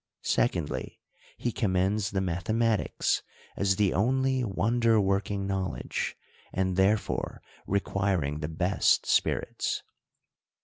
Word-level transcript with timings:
Secondly, 0.23 0.99
he 1.37 1.51
commends 1.51 2.09
the 2.09 2.21
mathematics, 2.21 3.21
as 3.55 3.75
the 3.75 3.93
only 3.93 4.43
wonder 4.43 4.99
working 4.99 5.45
know 5.45 5.67
ledge, 5.67 6.15
and 6.51 6.75
therefore 6.75 7.39
requiring 7.67 8.39
the 8.39 8.47
best 8.47 9.05
spirits. 9.05 9.83